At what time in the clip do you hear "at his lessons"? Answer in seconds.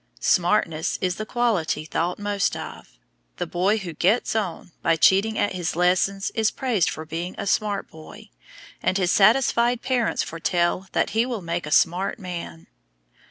5.37-6.31